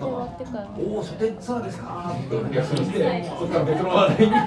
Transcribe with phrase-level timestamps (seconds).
[0.00, 2.74] 終わってからおお、書店ツアーですかって言って、そ
[3.44, 4.38] っから別の話題に、は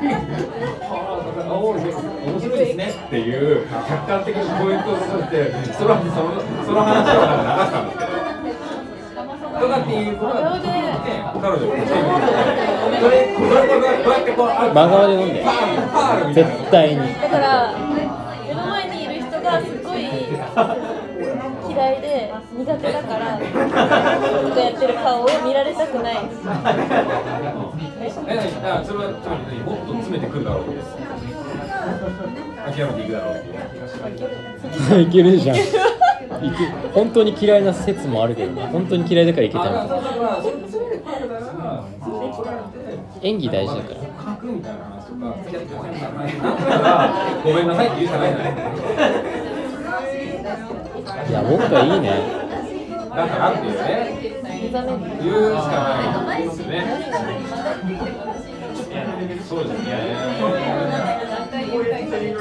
[1.47, 7.29] あ、おお、面白いですねっていう客観的なコメントを残して、そのそのその話を流
[7.66, 8.13] したんですけど。
[9.53, 10.59] とかっていうことが、
[11.39, 11.77] 彼女が
[12.99, 13.16] それ、
[14.25, 16.49] てこう、あ真顔で飲んでパール、パールみたいな。
[16.49, 17.92] 絶対にだから
[22.91, 23.43] だからと
[24.53, 26.15] かやってる顔を見られたくない
[28.01, 30.88] え、何だからそれはつまり何もっと詰めてくるだろうです。
[32.66, 33.33] 諦めていくだろ
[34.97, 35.67] ういけるじゃんいけ
[36.93, 39.63] 本当に嫌いな説もあるけどね本当に嫌いだからいけた。
[43.21, 44.02] 演技大事だから
[47.43, 48.31] ごめんなさいって言うしかない。
[51.30, 52.11] いや僕はいいね
[53.16, 54.50] だからっていうね、
[55.22, 56.83] 言うしかないですね。
[59.47, 59.89] そうですね。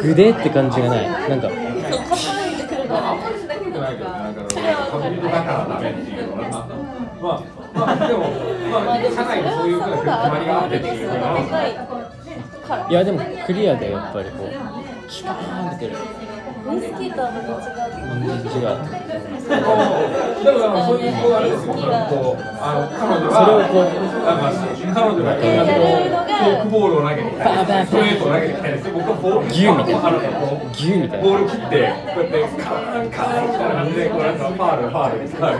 [0.03, 1.55] グデって感じがないなんかま
[3.31, 4.45] りしなくないけど、なんか、
[4.93, 6.67] 恋人だからダメっていうのは。
[7.23, 8.21] まあ、まあ、でも、
[8.71, 12.03] まあ、社会にそういうふうな決まりがあってっていうのでは。
[12.63, 15.97] かいやでもクリアだよやっぱりこうシュパーンってくる
[16.63, 18.71] ウイスキーとはまた違う全然違う
[19.43, 21.75] だからそういうこうあれですよ。
[21.75, 23.91] こうあの彼女それをこう
[24.23, 24.55] なんか
[24.95, 35.59] 彼女がやるのがフォークボールを投げてきたり、バンバンストレートを投げてきたりして、僕はボールギューみたいなあのこうギューみたいなボール切ってこうやってカーンカーンみたいな感じでこうなんかファールファールファー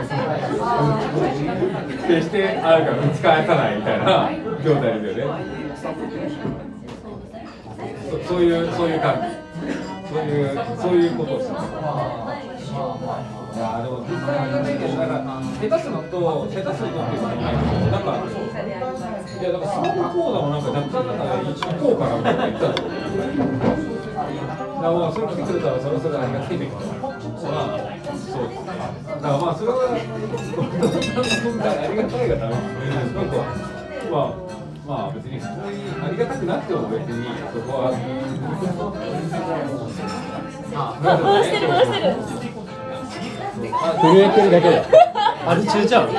[1.91, 4.31] ル決してあるから打ち返さないみたいな
[4.63, 5.43] 状態ですよね。
[8.09, 9.43] そそういうそういう感じ。
[10.13, 11.73] そういうそういうことをしてます。
[11.73, 23.97] いやでも実際のね、だから下手すると下手するとっていうことないけど、なんかいやだからスマホ講座もなんか若干なんか一応効果がみたいな言ってたんですよ。
[24.05, 24.21] だ
[24.81, 27.19] からまあそれ来てくれたらそれそれありがたいけど、まあ
[28.05, 28.69] そうですね。
[29.09, 32.53] だからまあそれは本当にありがたいがダメ。
[32.53, 33.33] なんか
[34.11, 34.42] まあ。
[34.85, 37.91] まあ別に普通にありがたくなくても別にそこは
[40.75, 42.15] あ回してる回してる
[44.01, 44.83] 震えてるだけだ
[45.45, 46.15] アル中じゃんジ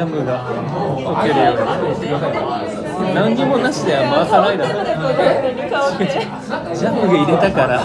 [0.00, 1.56] ャムが溶けるよう
[3.04, 4.72] に何にもなしでは回さないだろ
[6.74, 7.84] ジャムが入れたから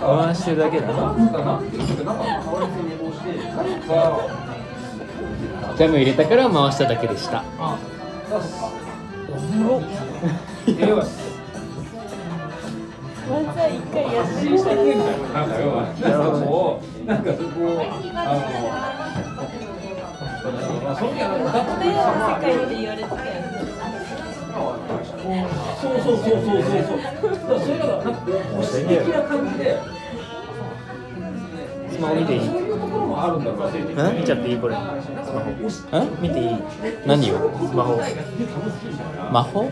[0.00, 0.86] 回してるだけだ
[5.76, 7.44] ジャム入れたから回しただけでした。
[13.28, 17.82] 漫才一回やってみたらなんか要はそこをなんかそこをあ
[20.44, 23.14] のそういうの世界って言われてた？
[23.14, 23.22] よ
[25.24, 25.46] ね
[25.80, 26.98] そうそうそうそうそうそう。
[26.98, 29.64] だからそれがなんか保守的な感じで。
[31.90, 32.40] スマホ見ていい？
[33.24, 33.50] あるんだ。
[33.50, 33.60] ろう
[33.94, 34.74] な見ちゃっていいこれ。
[34.74, 34.78] ス
[35.32, 35.50] マホ。
[36.04, 36.50] ん見ていい？
[37.06, 37.50] 何を？
[37.68, 38.00] スマホ。
[39.32, 39.70] 魔法？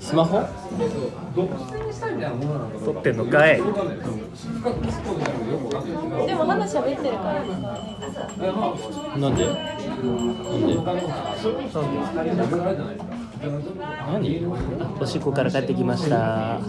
[0.00, 0.42] スマホ？
[2.84, 3.56] 撮ってんのかい。
[3.56, 3.62] で
[6.34, 7.44] も話喋ってるから。
[9.18, 9.46] なんで？
[9.46, 9.52] な
[10.48, 10.84] んで？
[14.12, 14.46] 何？
[15.00, 16.60] おしっこから帰ってきました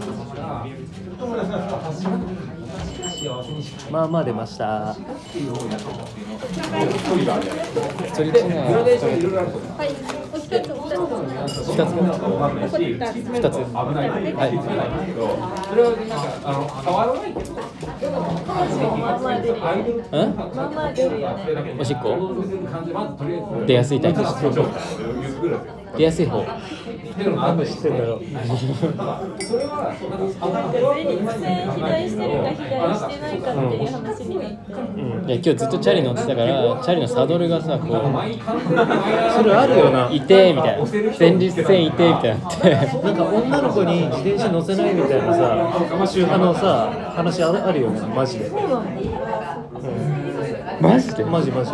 [3.90, 4.94] まあまあ出ました。
[10.62, 12.10] つお二つ二
[12.66, 12.78] つ
[13.32, 14.08] 二つ危ない。
[15.66, 16.14] それはなんか
[16.44, 17.32] あの変わらない。
[17.32, 20.02] けど、でもまあまあ出るアイドルん
[20.36, 22.16] まあまあ出るよねおしっこ
[22.70, 24.00] 感じまずとりあえず出やすい。
[24.00, 24.70] タイプですそうそう
[25.98, 26.85] 言
[27.16, 27.32] ってくるんですよ。
[27.32, 28.24] 出やすい方なんで知ってんだろう
[29.42, 40.86] それはそうなんかなんか前立腺肥大してるか肥大してないかっていう話になって、うんいや今日ずっとチャリ乗ってたからチャリのサドルがさこそれあるよなういてみたいな
[41.18, 48.82] 前立腺いてみたいになってなんか女の子に自転車乗せないみたいなさ宗派のさ話あるよねマジで、そうなの
[50.80, 51.72] マジでマジマジ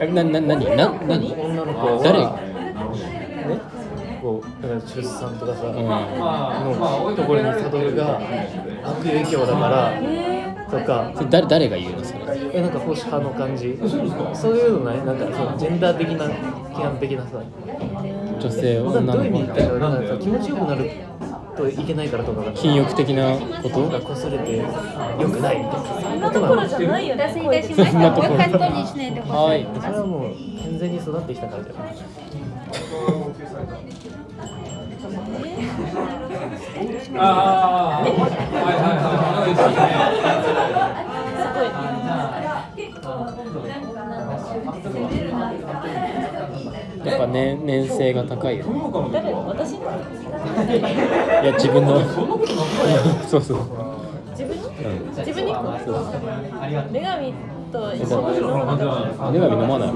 [0.00, 2.51] えなな何な何女の子は誰
[4.62, 5.74] だから出産とかさ、うん。
[5.74, 8.20] のところにサドルが
[8.84, 10.00] 悪影響だから
[10.70, 11.12] とか。
[11.16, 12.20] それ誰誰が言うのそれ？
[12.54, 13.76] えなんか保守派の感じ。
[14.34, 15.04] そういうのない？
[15.04, 17.42] なんかそうジェンダー的な規範的なさ。
[18.40, 19.42] 女性どういう意味？
[19.42, 19.78] みたいな。
[19.90, 20.90] なんか気持ちよくなる
[21.56, 23.88] といけないからとかが禁欲的なこと？
[23.88, 25.58] が擦れて良くない。
[25.58, 27.26] みたいそなんなところじゃないよね。
[27.26, 28.16] 脱水いたしました。
[28.16, 29.14] おかんとにしない。
[29.14, 29.40] でくださ。
[29.40, 29.62] はい。
[29.62, 31.96] いそれはもう健全に育ってきたからじゃない
[37.18, 40.28] ああはいはいは
[47.04, 47.04] い。
[47.04, 48.72] やっぱね年齢が高いよね。
[49.12, 49.74] 誰私い
[51.46, 52.00] や自分の
[53.28, 53.58] そうそう
[54.30, 55.58] 自分うん自分に女
[57.02, 57.34] 神
[57.72, 59.62] と一緒に飲むのか女神。
[59.62, 59.92] 飲まない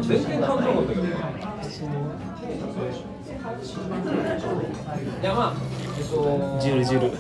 [5.23, 5.55] やまあ
[5.99, 7.11] えっとジュルジュル。
[7.11, 7.17] で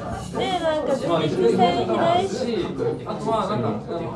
[0.60, 2.66] なんかまあ前立腺肥大しし
[3.06, 3.66] あとはなんか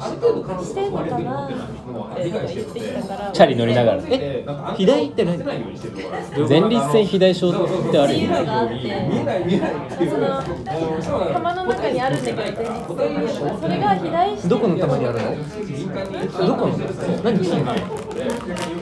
[0.01, 4.03] ある程度可能してんのかなって理解してからチャリ乗りながら。
[4.09, 7.55] え肥大って何前立腺肥大症っ
[7.91, 8.39] てあるよね。
[8.41, 16.47] のがあって見えない見えないっていうその玉の中にあるんだけど前立腺がそれが肥大してどこの玉にあるの？
[16.47, 16.79] どこの
[17.23, 17.65] 何金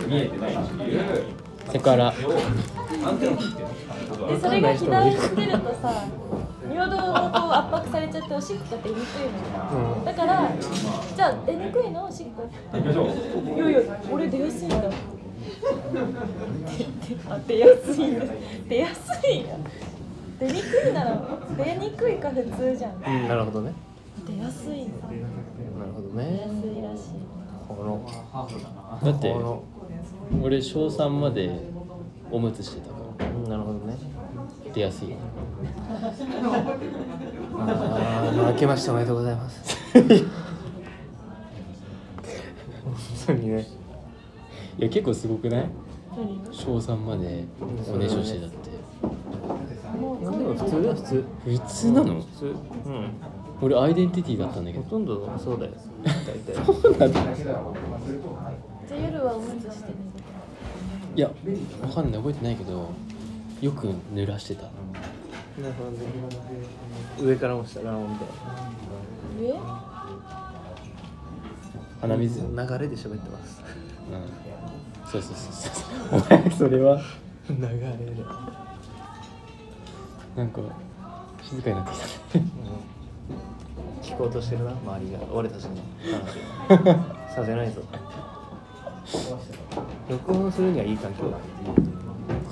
[0.09, 0.55] 見えてない。
[0.55, 0.97] ってい。
[0.97, 1.01] う
[1.71, 2.15] セクハラ
[3.17, 6.05] でそれが肥大してるとさ
[6.71, 9.03] 尿道をこう圧迫されちゃっておしっこが出にくい
[9.57, 10.51] の、うんだから
[11.17, 12.49] じゃあ出にくいのおしっこ。
[12.73, 13.09] 行きましょう
[13.57, 14.83] いやいや俺出やすいんだ。
[17.47, 18.25] 出やすいんだ。
[18.69, 19.57] 出やすいんだ。
[20.39, 21.23] 出にくいなら
[21.57, 22.93] 出にくいか普通じゃん。
[22.95, 23.73] うんなるほどね。
[24.27, 25.13] 出やすいんだな
[25.87, 27.13] るほど出やねすいらしい。
[27.67, 28.07] この
[29.03, 29.35] だって
[30.43, 31.51] 俺小3まで
[32.31, 32.98] おむつしてた
[33.49, 33.97] なるほどね。
[34.75, 35.11] 出やすい。
[35.11, 35.17] よ
[37.57, 39.77] ああ明けましておめでとうございます。
[42.85, 42.95] 本
[43.27, 43.67] 当にね。
[44.79, 45.69] いや結構すごくない？
[46.17, 46.41] 何？
[46.53, 47.65] 小3までお
[47.97, 48.71] ねしょしてたって。
[48.71, 48.75] い
[50.25, 50.95] やでも普通だよ。
[50.95, 51.25] 普通？
[51.45, 52.21] 普通なの？
[52.21, 52.47] 普通。
[52.47, 52.51] う
[52.91, 53.11] ん。
[53.61, 54.85] 俺アイデンティティだったんだけど。
[54.85, 55.73] ほとんどそうだよ。
[56.05, 56.55] 大体。
[56.55, 59.95] じゃあ夜はおむつして寝る
[61.17, 61.29] いや
[61.83, 62.21] わかんない。
[62.21, 62.91] 覚えてないけど
[63.61, 64.63] よく濡らしてた。
[64.63, 64.71] な
[65.67, 65.99] るほどね。
[67.21, 68.29] 上からも下からもみたい
[69.41, 69.61] 上？
[72.01, 72.41] 鼻水？
[72.41, 73.63] うんな流れで喋ってます。
[75.11, 75.71] そうそうそうそ
[76.17, 76.39] う。
[76.39, 77.01] お前それは？
[77.49, 77.79] 流れで、
[80.37, 80.61] なんか
[81.43, 82.45] 静かになってきたね。
[84.03, 85.19] 聞こうとしてるな周りが。
[85.33, 85.71] 俺たちの
[86.69, 87.83] 話させないぞ。
[90.09, 91.39] 録音するにはいい環境だ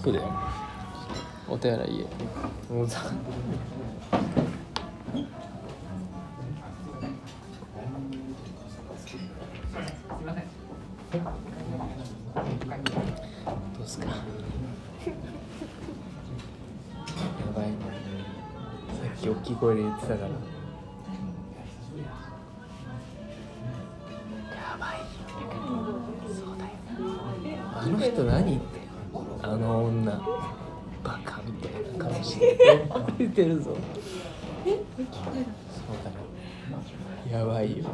[0.03, 0.31] そうだよ
[1.49, 2.07] お手洗いへ。
[2.73, 3.13] もうさ
[13.79, 14.07] どうすか？
[14.07, 14.13] や
[17.55, 17.65] ばい。
[17.67, 17.71] さ
[19.15, 20.29] っき大きい声で言ってたから。
[20.29, 20.35] や
[24.79, 24.97] ばい。
[26.35, 26.71] そうだよ
[27.75, 28.81] あの人何言って
[29.43, 30.21] あの女
[32.35, 33.75] たいな顔して言ってるぞそう
[34.67, 36.11] だ
[37.37, 37.85] よやばいよ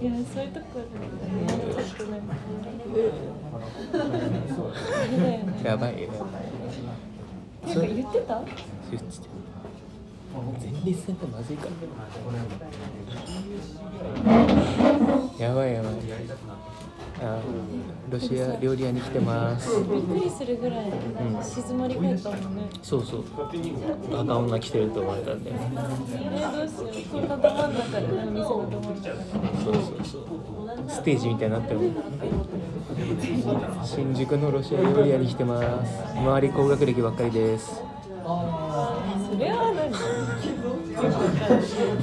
[0.00, 2.28] いやそういうとこちょっとなん。
[2.28, 2.34] だ
[5.16, 7.74] ねやばいよなん。
[7.74, 8.40] か言ってた
[8.90, 9.28] 言ってて
[10.60, 11.66] 前立腺ってまずいか
[15.38, 15.92] やばいやばい
[17.22, 17.38] あ
[18.10, 19.68] ロシア料理屋に来てます。
[19.84, 20.90] びっくりするぐらい
[21.42, 22.62] 静まり返ったもんね。
[22.82, 23.24] そうそう。
[24.10, 25.52] バカ女来てると思われたんで。
[25.52, 25.60] えー、
[26.56, 26.92] どうしよう。
[27.10, 29.16] こんなど真ん中でね店のど真ん中で。
[29.62, 30.22] そうそうそう。
[30.88, 31.80] ステージみたいになってる。
[33.84, 36.02] 新宿のロシア料理屋に来てます。
[36.16, 37.68] 周り高学歴ばっかりです。
[37.70, 37.82] そ
[39.38, 39.90] れは何？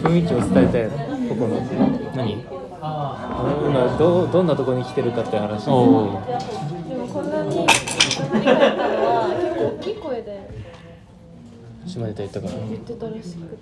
[0.02, 0.84] 雰囲気を伝えたい。
[0.86, 0.92] の
[1.30, 1.60] ここの。
[2.16, 2.46] 何？
[3.66, 5.66] 今どどんなところに来てるかって話。
[5.66, 6.22] でも
[7.08, 10.50] こんなに張り替え結構大きい声で
[11.86, 12.54] 島根と言ったから。
[12.54, 13.58] 言ってたらしく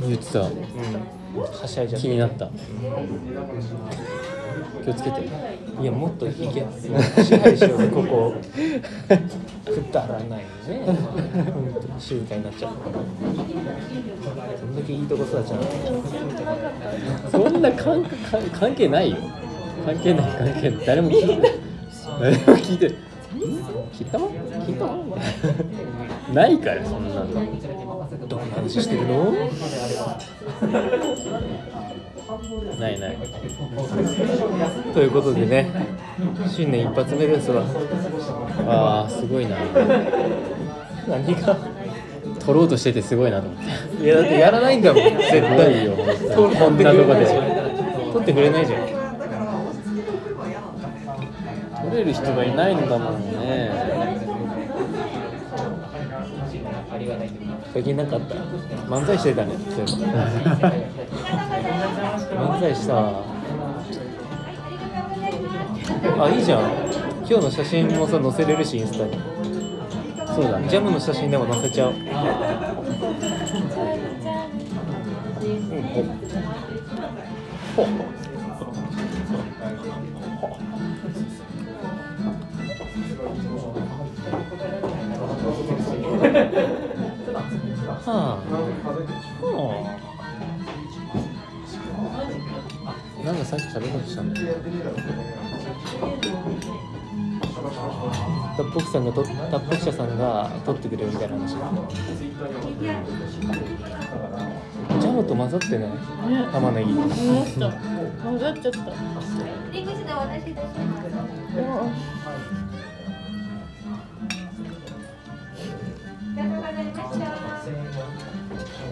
[0.00, 0.48] 言ってた、は
[1.68, 2.50] しゃいじゃ気になった。
[4.84, 5.20] 気をつけて
[5.80, 6.64] いやもっといけ
[7.22, 8.34] 支配しようここ
[9.64, 10.44] くだらないね
[10.86, 10.96] 本
[11.80, 12.72] 当に静かになっちゃう
[14.58, 14.76] そん。
[14.76, 15.64] だけいいとこ育ちなの
[17.30, 17.62] そん。
[17.62, 19.16] な関関関係ないよ
[19.86, 21.52] 関係ない関係ない誰も聞いてない
[22.20, 22.96] 誰も聞いてない
[23.92, 27.08] 聞いた聞いたないからそん。
[27.08, 27.26] なの
[28.28, 28.50] どん。
[28.50, 29.32] な話してるの
[32.78, 33.16] ないない。
[34.94, 35.70] ということでね
[36.48, 37.64] 新年一発目ですわ。
[38.66, 39.56] ああすごいな。
[41.08, 41.56] 何が
[42.40, 43.60] 取ろうとしててすごいなと思っ
[43.98, 44.04] て。
[44.04, 45.02] いやだってやらないんだもん。
[45.02, 47.26] 絶対いよここんなとこで
[48.12, 49.02] 取ってくれないじゃん。
[51.82, 53.70] 取れる人がいないんだもんね
[57.72, 58.34] 最近なんかあった？
[58.34, 60.12] 漫才してたねそういえば。
[62.54, 62.94] 漫才した。
[62.94, 63.24] わ
[66.26, 66.60] あいいじゃん。
[67.26, 69.18] 今日の写真もさ載せれるしインスタに。
[70.34, 70.68] そうだね。
[70.68, 71.94] ジャムの写真でも載せちゃおう
[77.74, 77.88] ほは
[86.78, 86.81] あ
[88.04, 88.38] は
[92.84, 94.40] あなんかさっき喋ろうとしたんだ
[98.56, 101.54] タッポクさんがとタッポク社さんが撮ってくれるみたいな話。
[105.00, 105.90] ジャムと混ざってない？
[106.52, 106.92] 玉ねぎ。
[106.92, 108.78] 混ざっちゃった。
[108.80, 108.92] 入
[109.72, 110.62] り口でお出しいた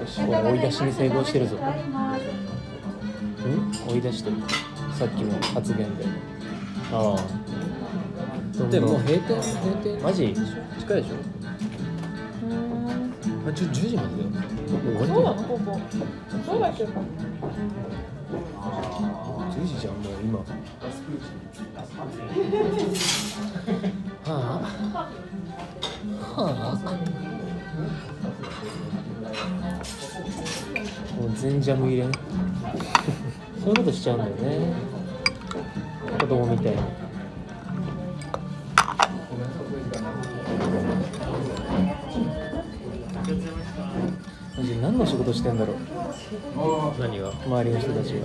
[0.06, 0.20] す。
[0.20, 0.58] よしこれ追い。
[0.60, 1.56] 出しに成功してるぞ
[3.46, 4.00] うん追い。
[4.00, 4.36] 出してる
[4.98, 6.04] さっきの発言で
[6.92, 10.34] ああでも閉店閉店マジ
[10.78, 11.02] 近い。
[11.02, 11.18] でしょう
[13.46, 15.80] あ10 10時までだよもう終わりなのここ
[16.46, 16.90] そうだっけ10
[19.66, 20.38] 時じゃんもう今
[31.40, 32.12] 全ジャム入れん？
[33.64, 34.72] そういうことしちゃうんだよね。
[36.20, 36.78] 子供みたいに。
[44.56, 45.76] マジ何の仕事してんだろう？
[47.00, 47.30] 何が？
[47.46, 48.20] 周りの人たちは。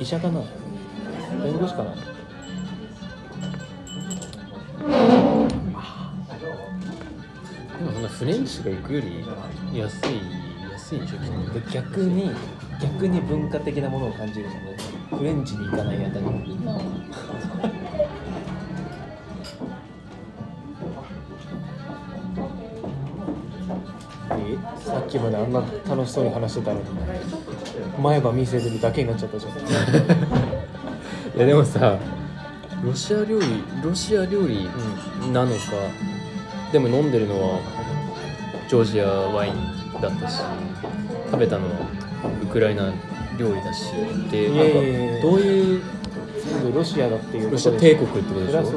[0.00, 0.40] 医者かな？
[1.42, 1.94] 弁護士かな？
[7.78, 9.24] でもそんなフレンチが行くより
[9.78, 10.20] 安い
[10.92, 12.30] 安いでしょきっとで逆に
[12.80, 14.58] 逆に文化的なものを感じるじゃ
[15.16, 16.24] んフレンチに行かないあたり。
[16.68, 16.78] ま
[24.78, 26.86] さっきまであんな楽しそうに話してたのに。
[28.02, 29.52] 前歯見せてるだけになっちゃったじゃん。
[31.36, 31.98] いやでもさ
[32.82, 33.46] ロシア料理
[33.82, 34.68] ロシア料理
[35.32, 35.60] なのか、
[36.72, 37.60] でも飲んでるのは
[38.68, 40.42] ジョージアワインだったし
[41.32, 41.88] 食べたのは
[42.42, 42.92] ウクライナ
[43.38, 43.90] 料理だし
[44.30, 44.74] でなんか
[45.22, 45.82] どういう
[46.44, 48.72] 全部ロシアだっていうロシア帝国ってことでしょそ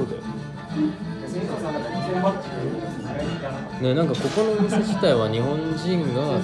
[3.81, 6.39] ね、なんかここのお店自体は日本人が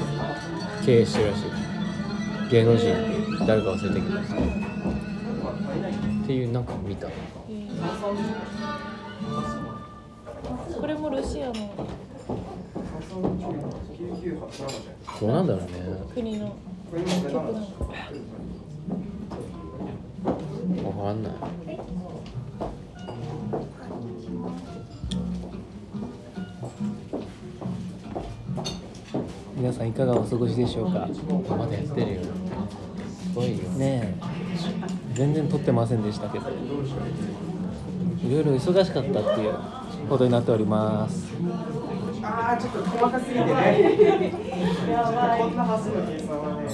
[0.85, 1.43] 経営してるらしい。
[2.51, 2.93] 芸能人
[3.47, 4.21] 誰か忘れたけどっ
[6.27, 7.07] ていうなんか見た。
[7.07, 7.13] こ
[10.85, 11.53] れもロシアの
[15.19, 15.67] どうなんだろうね
[16.13, 16.55] 国の
[16.91, 17.49] 曲なの
[20.99, 21.33] わかんない
[29.55, 31.07] 皆さんいかがお過ごしでしょうか？
[31.57, 34.21] まだやってるよすごいよねえ。
[35.15, 36.45] 全然撮ってませんでしたけど。
[36.49, 39.55] いろいろ忙しかったっていう
[40.09, 41.31] ことになっております。
[42.33, 43.39] あーちょっと細かすぎて。
[43.45, 44.31] ね。
[45.39, 46.67] こんな端数の計算はね、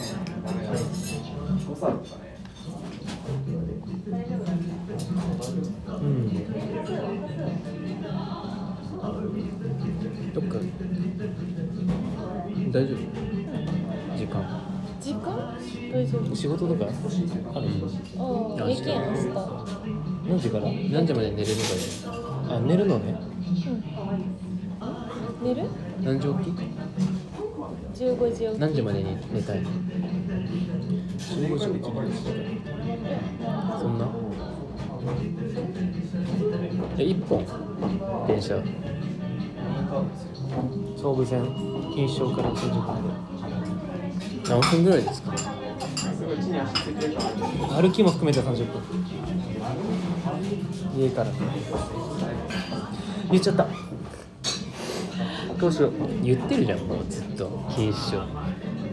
[0.46, 0.70] ダメだ。
[1.68, 2.28] 誤差だったね。
[5.88, 6.30] うん
[10.34, 10.60] どっか
[12.72, 12.98] 大丈夫。
[14.18, 14.34] 時間
[15.02, 15.58] 時間
[15.92, 16.36] 大丈夫。
[16.36, 16.94] 仕事とかある
[18.18, 19.26] ああ夜勤明日
[20.28, 23.16] 何時から何時まで寝れるかあ寝るのねう
[24.44, 24.47] ん
[25.48, 25.64] 寝る？
[25.64, 25.70] で
[26.04, 26.54] 何時起き
[28.04, 28.60] ？15時起き。
[28.60, 29.62] 何時までに寝たい？
[29.62, 29.70] の
[31.18, 31.84] 15時起き
[33.80, 34.08] そんな？
[36.98, 37.46] え一本？
[38.28, 38.62] 電車。
[40.98, 41.44] 総武線。
[41.44, 43.00] 錦糸町から新宿ま
[44.50, 45.32] 何分ぐらいですか？
[47.82, 48.82] 歩きも含めて30分。
[50.98, 51.32] 家から。
[53.32, 53.68] 言っちゃった
[55.60, 55.92] どうしよう。
[56.24, 57.50] 言ってるじゃんもうずっと。
[57.70, 58.22] 錦糸町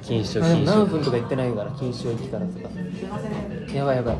[0.02, 2.68] 錦糸町あでも何分とか言ってないから錦糸町駅からとか。
[3.74, 4.16] やばいやばい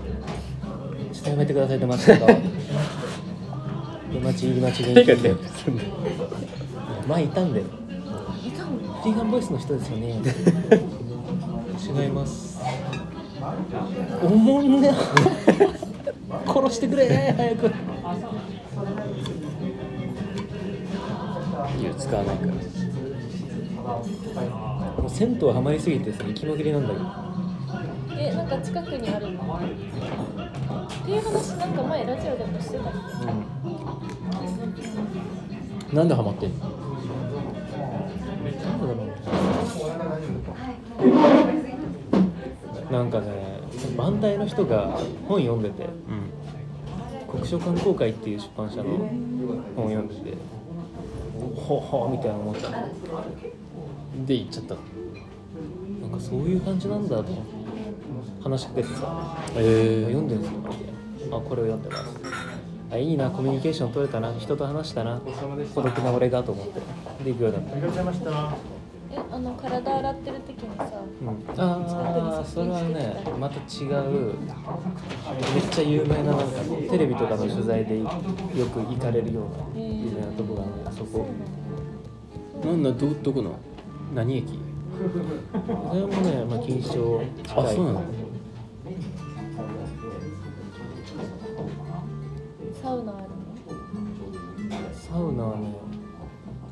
[1.12, 2.32] ちょっとやめてください出待ちとか
[4.12, 5.90] 出待ち入り待ちで何が電話すんだよ
[7.08, 7.66] 前いたんだよ。
[8.44, 8.70] いたの
[9.02, 9.88] ティーガンボイスの人です。
[9.90, 10.20] よね
[12.02, 12.58] 違います。
[14.22, 14.90] おもんね
[16.46, 17.70] 殺してくれ早く
[21.80, 22.52] いや使わないから。
[23.84, 27.04] もう銭湯ハマりすぎてさ行きまくりなんだけど。
[28.16, 29.42] えなんか近くにあるの？
[29.42, 29.42] っ
[31.04, 32.84] ていう話なんか前ラジオでもしてた。
[35.94, 36.70] なんでハマってんの？
[38.60, 38.94] なんだろ
[42.88, 42.92] う。
[42.92, 43.60] なんかね
[43.96, 46.30] 番台の人が本読んでてうん。
[47.26, 48.84] 国書観光会っていう出版社の
[49.74, 50.36] 本を読んでて
[51.54, 52.76] ほほみたいな思ったの
[54.26, 54.74] で行っちゃった。
[54.74, 54.80] の
[56.08, 57.22] なんかそういう感じなんだと。
[57.22, 57.44] 思って
[58.42, 60.58] 話しかけてさえ読んでるんですよ。
[60.60, 62.04] みたいなあこれを読んでます。
[62.92, 64.34] あいいなコミュニケーション取れたな。
[64.38, 65.20] 人と話したな。
[65.74, 66.80] 孤独な俺がと思って。
[67.24, 67.72] で行くようになった。
[67.72, 68.30] ありがとうございました。
[69.12, 71.28] えあの体洗ってる時にさうん、
[71.58, 74.34] ああそれはねまた違う。
[75.54, 78.06] めっちゃ有名ななんかテレビとかの取材でよ
[78.66, 80.70] く行かれるような有名なとこがある。
[80.72, 81.26] んでそこ。
[82.64, 83.58] なんだどどこの？
[84.14, 84.58] 何駅？
[84.94, 87.64] それもね、まあ、錦糸町近い。
[87.64, 88.02] あそうなの？
[92.82, 93.28] サウナあるの
[94.92, 95.74] サウナはね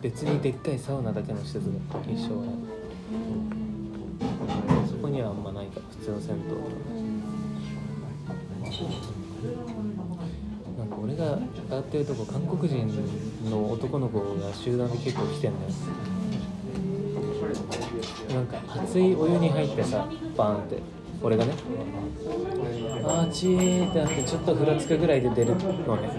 [0.02, 2.44] 別にでっかいサウナだけの施設が錦糸町は。
[2.44, 2.50] そ
[5.02, 6.54] こにはあんまないから普通の銭湯
[10.78, 11.40] なんか俺が上
[11.70, 12.88] がってるとこ韓国人
[13.50, 15.72] の男の子が集団で結構来てんだよ。
[18.34, 20.78] なんか熱いお湯に入ってさバーンって。
[21.24, 21.52] 俺がね
[23.04, 26.10] あーちーってなってちょっとふらつくぐらいで出るのね。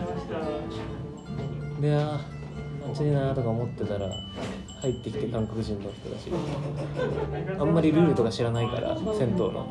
[1.82, 4.08] であー暑いなーとか思ってたら
[4.84, 6.30] 入ってきて韓国人の人だし
[7.58, 9.66] あんまりルールとか知らないから銭湯の。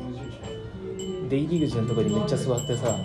[1.29, 2.95] 出入り口のとこにめっちゃ座ってさ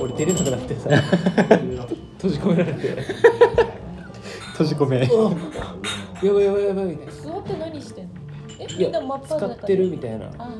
[0.00, 0.88] 俺出れなくなってさ
[2.16, 2.96] 閉じ込められて。
[4.52, 5.08] 閉じ込め。
[6.22, 8.10] おやばいやばいやばいみたいな座って何してんの？
[8.58, 10.50] えいみんなや真っ裸使ってるみたいなあ感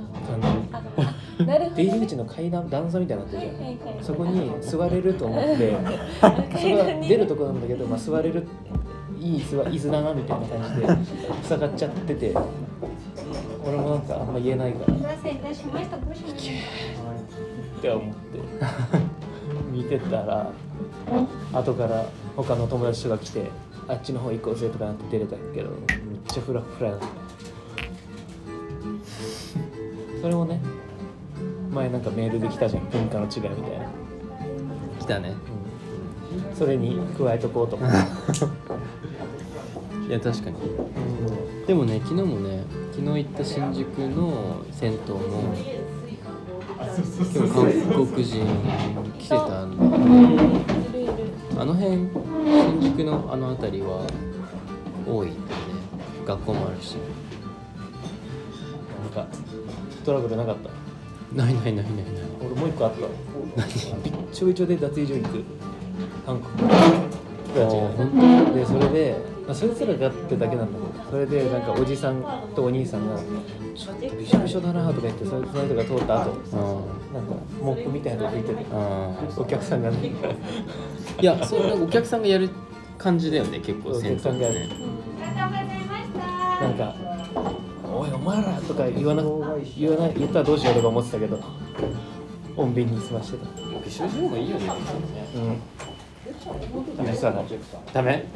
[0.73, 0.83] あ
[1.39, 3.55] あなるほどじ出入り口の階段段差みたいになってるじゃん。
[3.55, 4.05] はいはいはい。
[4.05, 5.73] そこに座れると思って。
[6.21, 6.37] そこ
[6.77, 8.47] が出るとこなんだけど、まあ、座れる
[9.25, 10.87] いい椅子は椅子だなみたいな感じで
[11.43, 12.35] 塞がっちゃってて
[13.65, 14.93] 俺もなんかあんま言えないから。
[14.93, 15.97] っお待たせいたしました。
[15.97, 16.61] ご主人。
[17.81, 18.39] て思って。
[19.73, 20.51] 見てたら
[21.55, 22.05] 後から
[22.37, 23.51] 他の友達とか来て
[23.89, 25.79] あっちの方行こうぜとかなって出れたけどめっ
[26.29, 27.07] ちゃフラフラだった。
[30.21, 30.61] それもね
[31.71, 32.91] 前なんかメールで来たじゃん。
[32.91, 33.87] 文化の違いみたいな。
[35.01, 35.33] 来たね。
[36.55, 37.97] それに加えとこうと思って。
[37.97, 38.01] い
[40.15, 40.57] や確かに。
[41.67, 45.55] でもね昨日もね昨日行った新宿の銭湯も
[46.97, 48.47] 結構韓国人
[49.19, 49.77] 来てたんで
[51.59, 54.07] あの辺新宿のあの辺りは
[55.07, 55.45] 多いんでね
[56.27, 56.97] 学校もあるし。
[59.15, 59.27] なんか
[60.05, 60.71] トラブルなかった？
[61.35, 61.95] ないないないないない。
[62.41, 63.01] 俺もう一個あった。
[63.01, 63.07] び
[64.11, 65.45] っちょびちょで脱衣所行く。
[66.27, 66.69] 韓国
[68.55, 73.19] でそれで、まあ、そいつらがってだけなんだけどそれでなんかおじさんとお兄さんが
[73.77, 80.13] 「ちょっとびしょびしょだな」とか言ってその人が通った後あなんかモップみたいなの拭いてるあお客さんがね。
[81.21, 82.49] いやそうなんかお客さんがやる
[82.97, 84.59] 感じだよね結構お銭湯って客さんがやる。
[84.61, 84.69] ね。
[86.63, 86.95] なんか
[87.95, 89.23] 「おいお前ら!」とか言わな
[89.79, 91.39] 言わない言ったらどうしようとか思ってたけど
[92.57, 93.47] 穏便に済ましてた。
[93.85, 94.71] びしょびしょの方がいいよね。
[95.37, 95.94] うん
[96.45, 96.51] 許
[97.15, 97.45] さない
[97.93, 98.27] ダメ？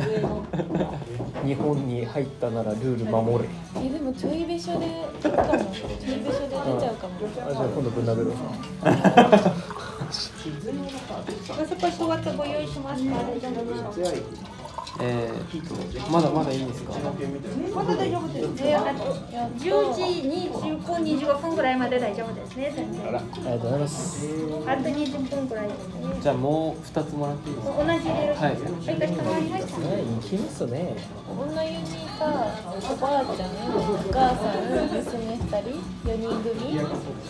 [1.44, 3.48] 日本に入ったならルール守れ。
[3.76, 4.86] えでもちょいべしょで
[5.20, 5.38] ちょいべ
[5.72, 6.14] しょで出
[6.80, 7.14] ちゃうかも。
[7.16, 8.04] あじゃあ今度ぶん。
[8.08, 8.32] 殴る
[11.48, 13.10] ごそこそわとご用意しますか。
[15.00, 16.92] えー、まだまだいいんですか？
[17.74, 18.74] まだ大丈夫ですね。
[18.74, 20.02] あと10時
[20.50, 23.06] 25、25分ぐらいまで大丈夫ですね、先生。
[23.06, 24.26] ありがとうございます
[24.66, 25.94] あと20分ぐらいですね。
[26.20, 27.84] じゃあもう2つもらっていいですか？
[27.84, 28.10] 同じで。
[28.10, 29.78] はいはい、かしこまりました。
[29.78, 29.84] ね
[30.20, 30.96] 行きますね
[31.28, 31.86] 女湯に
[32.18, 33.80] さおばあちゃんお
[34.12, 36.54] 母さん娘2人4人組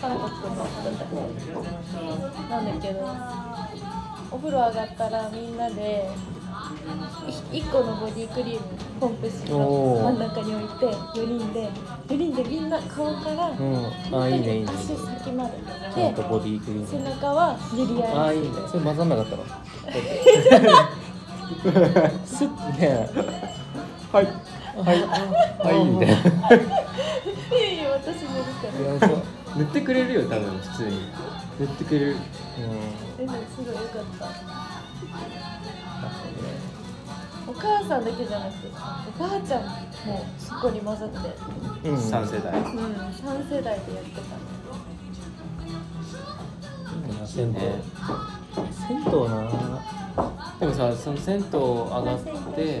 [0.01, 1.93] 韓国の人たち
[2.49, 2.97] なんだけど
[4.31, 6.09] お風呂上がったらみんなで
[7.51, 8.59] 1個のボディクリーム
[8.99, 11.69] ポンプ式の真ん中に置いて4人で
[12.07, 14.21] 4人でみんな顔からうん。
[14.21, 14.71] あいいねいいね。
[14.71, 15.51] 足先まで
[15.93, 17.03] ちゃんとでボディクリー背ム。
[17.09, 18.47] 中は練り合いあいいね。
[18.67, 19.43] それ混ざんなかったの？
[22.25, 22.47] スッ
[22.79, 23.09] ね
[24.11, 24.25] はい。
[24.25, 25.01] はい。
[25.01, 25.85] はい。
[25.85, 26.07] みたい。
[26.07, 26.19] ない。
[27.51, 27.77] やい。
[27.83, 28.43] や私塗る
[28.99, 29.11] から
[29.57, 30.91] 塗ってくれるよ多分普通に
[31.59, 32.15] 塗ってくれる
[32.59, 33.65] うんでもすごい。
[33.67, 34.25] 良かった
[37.47, 38.71] お母さんだけじゃなくてお
[39.19, 41.17] ばあちゃんもそこに混ざって
[41.89, 41.95] うん。
[41.95, 42.53] 3世代。
[42.53, 44.39] うん3世代でやってた
[47.25, 47.59] 銭湯ね
[48.71, 49.35] 銭湯な。
[50.59, 52.79] でもさその銭湯上がってありがとう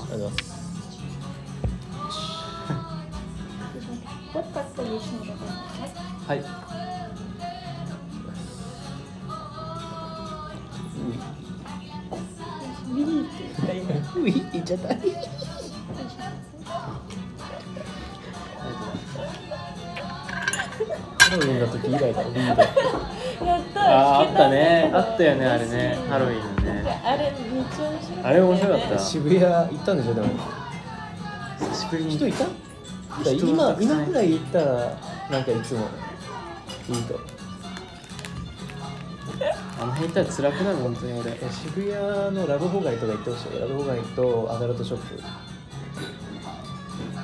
[0.00, 0.60] ございます。
[6.26, 6.69] はい
[14.70, 14.88] ちゃった
[21.18, 22.52] ハロウィンの時以来だや
[23.58, 23.82] った。
[23.82, 24.90] あーあったね。
[24.92, 25.98] あったよねあれね。
[26.08, 27.00] ハロウィンのね。
[27.04, 28.98] あれめっちゃ面白かったあれ面白かった。
[28.98, 30.28] 渋谷行ったんでしょでも。
[31.58, 32.16] 久しぶりに。
[32.16, 32.44] 人いた？
[33.24, 34.64] 人今たくさん今ぐらい行ったら
[35.30, 35.88] なんかいつも。
[36.88, 37.14] いいと
[39.80, 41.30] あの辺行ったら辛くなる本当に俺。
[41.30, 43.58] え渋谷のラブホ街とか行ってほしい。
[43.58, 45.22] ラブホ街とアダルトショップ。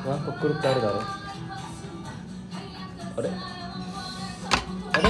[0.08, 1.02] なんかこれってあるだろ。
[3.18, 3.30] あれ？
[4.92, 5.08] あれ？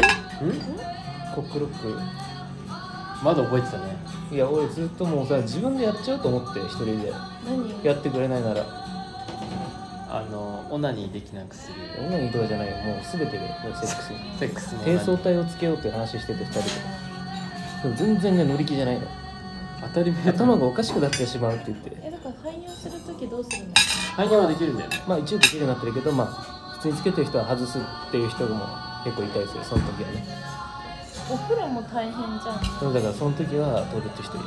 [0.49, 0.53] ん？
[1.37, 2.01] コックロック？
[3.23, 3.97] まだ覚えてたね。
[4.33, 7.13] いや俺ずっともうさ自分でやっちゃうと思って一人で。
[7.47, 7.85] 何？
[7.85, 8.65] やってくれないなら。
[10.09, 11.75] あのオナニーできなくする。
[12.09, 12.77] 女にとかじゃないよ。
[12.79, 14.13] もう全てでセックス。
[14.41, 16.96] セックスのオナ体をつけようって話してて二人で
[17.83, 19.07] でも全然ね乗り気じゃないの。
[19.83, 21.93] 当たり前頭がおかしくなってしまうって言って。
[22.03, 23.75] えだから排尿するときどうするの？
[24.17, 25.03] 排尿はできるんだよね。
[25.07, 26.27] まあ一応できるようになってるけどまあ
[26.77, 28.67] 普通につけてる人は外すっていう人も
[29.05, 30.25] 結構いたりするその時はね。
[31.29, 32.65] お風呂も大変じゃん。
[32.81, 34.45] そうだからその時はトイレット一人で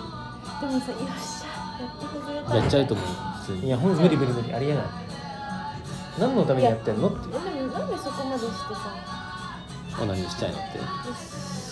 [0.66, 1.48] もさよっしゃ
[1.80, 3.06] やってくれたやっちゃうと思う
[3.40, 3.68] 普通に。
[3.68, 4.84] いやほんと無理無理無理ありえない。
[6.20, 7.08] 何のためにやってんの？
[7.08, 8.96] ってえでもなんでそこまでしてさ。
[10.02, 10.80] オナニーしたいのって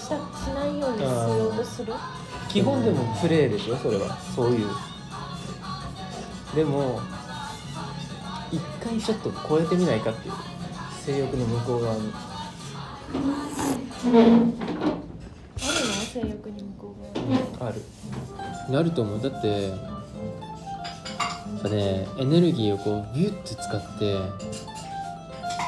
[0.08, 0.14] しし
[0.54, 1.94] ないようにしようとする？
[2.48, 4.18] 基本でもプレーでしょそれは。
[4.36, 4.68] そういう。
[6.56, 7.02] でも
[8.52, 10.34] 一回ちょっと超えてみないかっていう。
[11.04, 12.14] 性欲の向こう側に。
[13.14, 14.54] あるの？
[15.58, 17.82] 性欲に向こう側ある。
[18.70, 19.22] なると思う。
[19.22, 24.20] だってやっぱねエネルギーをこうビュッて使って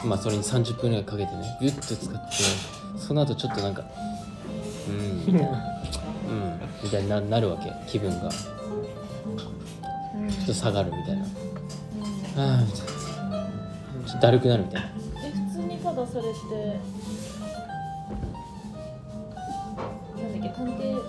[0.06, 2.30] まあそれに30分ぐらいかけてねビュッて使って
[2.98, 3.84] その後ちょっとなんか
[4.90, 5.26] うん。
[5.26, 5.50] みたいな
[6.30, 6.60] うん。
[6.84, 7.72] みたいにななるわけ。
[7.88, 8.30] 気分が。
[8.30, 8.36] ち
[10.16, 10.28] うん。
[10.28, 11.24] ょっと下がるみたいな。
[11.24, 11.30] うん。
[12.40, 12.88] ああみたいな。
[14.06, 14.88] ちょっとだるくなるみたいな。
[15.26, 16.80] え普通にただそれって。
[20.22, 21.00] なんだっけ探偵。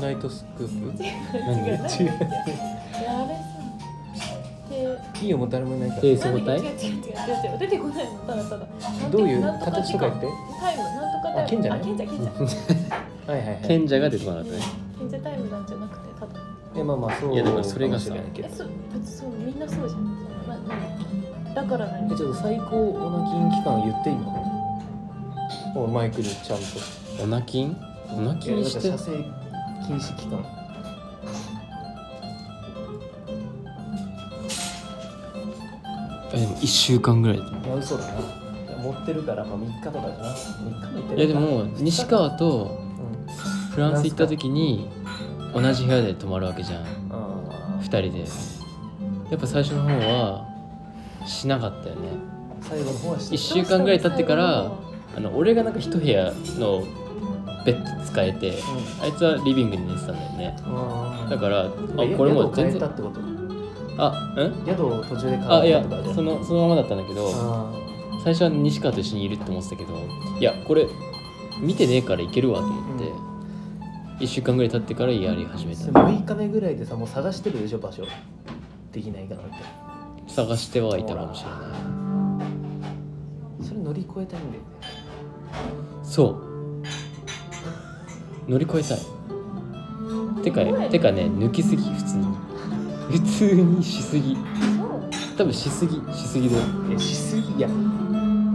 [0.00, 1.02] ナイトスクープ？
[1.02, 1.42] 何違う。
[1.42, 2.12] なんだっけいや
[3.18, 3.42] あれさ
[5.18, 6.02] 手いいよもう誰もいないから。
[6.02, 6.72] 低層体違う違う違う違う。
[7.52, 8.18] 違う出てこないの。
[8.20, 8.66] ただただ。
[9.10, 9.42] どういう？
[9.42, 10.28] 形とか言って。
[10.60, 10.82] タイム
[11.22, 12.30] なんとかタイムあ賢者ねあ賢者賢者
[13.32, 13.62] はいはいはい。
[13.66, 14.62] 賢者が出てこなかったね。
[14.98, 16.32] 賢者タイムなんじゃなくてただ。
[16.76, 17.34] えまあまあそう。
[17.34, 18.48] いやだからそれがそう別に
[19.06, 20.00] そうみんなそうじゃん。
[20.44, 24.20] そうななんだから何えちょっと最高オナキン期間言って今
[25.74, 26.64] もうマイクでちゃんと。
[27.22, 27.76] オナキン
[28.10, 28.80] オナキンして。
[28.80, 29.12] 射精
[29.86, 30.44] 禁止期間。
[36.32, 38.47] えでも1週間ぐらいいや嘘だな
[38.92, 40.30] 持ってるからまあ3日とかじゃな。
[40.30, 42.78] 3日もいっていやでも西川と
[43.26, 43.34] うん。
[43.74, 44.88] フランス行った時に
[45.54, 46.84] 同じ部屋で泊まるわけじゃん。
[47.10, 48.24] あ2人で。
[49.30, 50.46] やっぱ最初の方は
[51.26, 52.08] しなかったよね。
[52.62, 54.72] ー最後の方はして1週間ぐらい経ってから
[55.16, 56.82] あの俺がなんか一部屋の
[57.64, 58.54] ベッド使えて
[59.02, 60.56] あいつはリビングに寝てたんだよね。
[60.66, 61.68] うんだからあ
[62.00, 63.20] えこれもう宿を変全然えたってこと？
[63.98, 64.66] あうん？
[64.66, 67.70] 宿を途中で変あいやえたとかじゃそのそのままだったんだけどあ
[68.22, 69.94] 最初は西川と一緒にいるって思ってたけど
[70.38, 70.86] いやこれ
[71.60, 75.82] 見てねえからいけるわと思って、1週間ぐらい経ってからやり始めた。
[75.82, 78.04] 6日目ぐらいでさもう探してるでしょ場所。
[78.92, 79.52] できないかなって。
[80.28, 81.56] 探してはいたかもしれな
[83.60, 83.64] い。
[83.66, 84.68] それ乗り越えたいんだよね。
[86.04, 86.40] そ
[88.46, 88.50] う。
[88.50, 88.98] 乗り越えたい。
[90.42, 92.26] てかてかね抜きすぎ普通に。
[93.10, 94.36] 普通にしすぎ。
[94.36, 94.46] そう。
[95.36, 96.58] 多分しすぎしすぎでい
[96.92, 97.68] やしすぎいや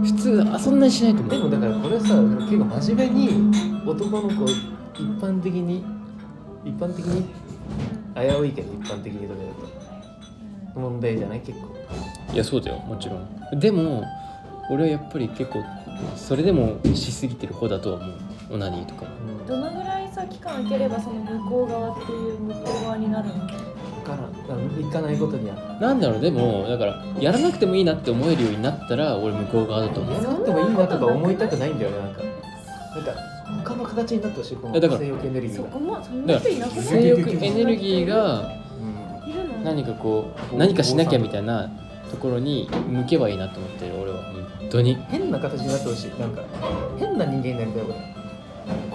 [0.04, 1.50] 普通あそんなにしないと思う。
[1.50, 4.60] でもだからこれさ結構真面目に男の子一
[5.20, 5.84] 般的に
[6.64, 7.24] 一般的に
[8.14, 9.54] 危ういけど一般的にとか言う
[10.74, 11.40] と問題じゃない？
[11.40, 11.74] 結構。
[12.32, 13.60] いやそうだよもちろん。
[13.60, 14.04] でも
[14.70, 15.62] 俺はやっぱり結構
[16.16, 18.14] それでもしすぎてる方だとは思う。
[18.52, 19.10] オナニーとかも。
[19.46, 23.34] どのぐらいさ期間空ければその向こう側っていう向こう側になるの？
[24.82, 25.56] 行かないことには。
[25.80, 30.14] なんだろうでもだからやらなくてもいいなって思えるようになったら俺向こう側だと思う。
[30.14, 32.22] やらなくてもいいなとか思いたくないんだよねなんか。
[32.22, 33.12] なんか
[33.64, 34.56] 他の形になってほしい。
[34.56, 35.70] このえだから性欲エネルギそーが。
[35.70, 41.70] こもそんだかな人いなくないら性欲エネルギーがうんいるの何かこう何かしなきゃみたいな
[42.10, 44.18] ところに向けばいいなと思ってる俺は
[44.60, 46.42] 本当に変な形になってほしいなんか
[46.98, 47.94] 変な人間になりたい俺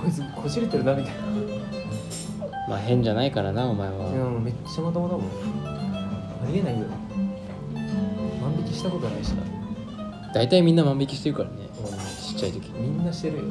[0.01, 1.19] こいつこじれてるなみたいな
[2.69, 5.23] まあ変じゃないからなお前いやはもうめっちゃまともだもん
[6.41, 6.85] ありえないよ。
[8.41, 9.43] 万引きしたことないしな。
[10.33, 11.55] 大体みんな万引きしてるからね。
[11.79, 11.85] うん。
[11.85, 12.69] ちっちゃい時。
[12.71, 13.43] みんなしてるよ。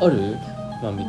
[0.00, 0.36] ある？
[0.82, 1.04] 万引き。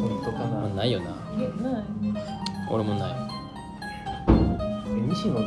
[0.00, 1.06] 本当かな、まあないよな。
[1.38, 1.84] えない。
[2.70, 3.12] 俺もない。
[4.28, 4.32] え
[5.08, 5.40] 西野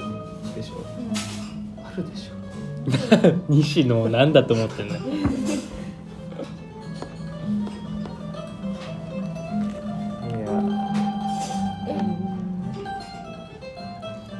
[0.55, 0.83] でしょ？
[1.83, 2.33] あるでしょ。
[3.49, 4.95] 西野なんだと思ってんの？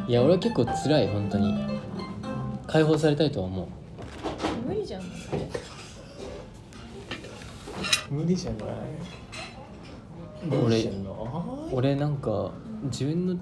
[0.08, 1.54] いや俺は結構辛い本当に。
[2.66, 3.68] 解放されたいとは思う。
[4.68, 5.04] 無理じゃん
[8.10, 8.68] 無理じゃない？
[10.50, 11.02] 俺無理じゃない？
[11.74, 12.52] 俺なんか
[12.84, 13.36] 自分の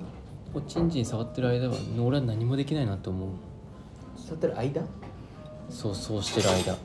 [0.53, 3.29] おちんちん触ってる間は俺は何もできないなと思う。
[4.17, 4.81] 座ってる間？
[5.69, 6.77] そうそうしてる間。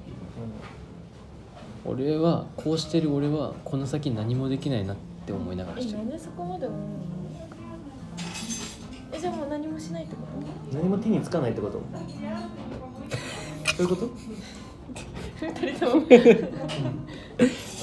[1.84, 5.98] 俺はこうしてる俺はこの先何もできないなって思いながらしてる。
[5.98, 7.19] えなんでそこまで思うの？
[9.60, 10.22] 何もしないってこ
[10.72, 10.76] と？
[10.76, 11.82] 何も手につかないってこと？
[13.76, 14.10] そういうこと？
[15.40, 16.06] 二人とも。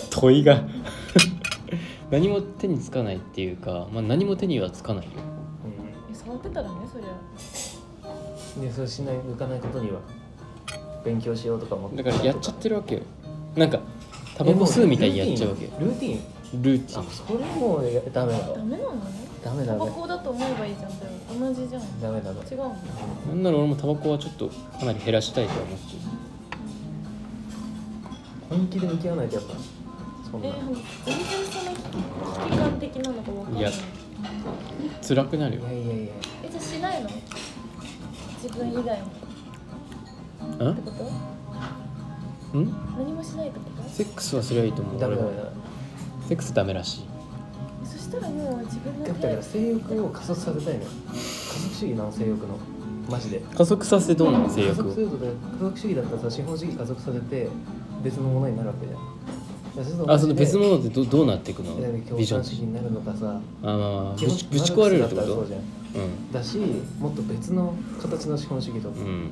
[0.10, 0.63] 問いが。
[2.10, 5.12] 何も手につかないっていうか、まあ、何も手にはつかないよ。
[6.12, 7.10] え触ってたらねそりゃ。
[8.56, 10.00] うんでそうしない抜かないことには。
[11.06, 12.02] 勉強しようとか思って。
[12.02, 13.02] だからやっちゃってるわけよ。
[13.56, 13.80] なんか
[14.36, 15.72] タバコ吸うみたいにやっちゃうわけよ。
[15.80, 16.62] ルーティン？
[16.63, 17.02] ルーティン？
[17.02, 18.40] あそれもダメだ。
[18.54, 18.94] ダメなの？
[19.43, 19.80] ダメダメ。
[19.80, 22.02] タバコだと思えばいいじゃんだよ同じじゃん。
[22.02, 22.39] ダメダメ。
[22.41, 22.76] 違うの
[23.30, 26.00] なんなら俺もタバコはちょっとかなり減らしたいとは思ってる。
[28.50, 29.54] 本気で向き合わないとやっぱ
[30.32, 30.47] そんな。
[30.47, 30.54] え
[31.06, 33.62] 全然その危機感的なのかわかんない。
[33.62, 33.71] いや
[35.02, 35.62] 辛くなるよ。
[35.62, 36.13] いやいやいや。
[36.43, 37.10] えじゃあしないの？
[38.41, 40.65] 自分以外も。
[40.65, 40.91] んってこ
[42.52, 42.58] と？
[42.58, 42.62] ん？
[42.97, 43.89] 何もしないってこと？
[43.89, 45.50] セックスはすりゃいいと思うダメダメダメ。
[46.28, 47.02] セックスダメらしい。
[47.02, 47.16] そ
[48.08, 50.89] したらもう自分のだから性欲を加速させたいのよ。
[51.08, 52.58] 加速主義なの性欲の。
[53.10, 53.41] マジで。
[53.56, 54.91] 加速させてどうなの性加欲を？
[54.91, 57.48] 速するとね加速主義だったらさ資本主義加速させて
[58.04, 59.00] 別のものになるわけじゃん。
[59.00, 59.04] い
[59.78, 61.76] やそうするとあその別マ物ってどどうなっていくの？
[62.17, 62.43] ビジョン。
[62.43, 63.39] 産主義になるのかさ。
[63.63, 65.60] あまあまあぶ基本ちぶち壊れるってこそうじゃん。
[65.60, 66.32] うん。
[66.32, 66.58] だし
[67.00, 68.89] もっと別の形の資本主義と。
[68.89, 69.30] かうん。